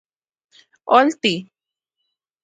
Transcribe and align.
Olti. 0.95 1.35